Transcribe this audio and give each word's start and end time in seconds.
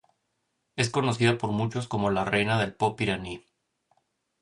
Es 0.75 0.89
conocida 0.89 1.37
por 1.37 1.51
muchos 1.51 1.87
como 1.87 2.09
la 2.09 2.25
reina 2.25 2.57
del 2.59 2.73
pop 2.73 2.99
iraní. 3.01 3.45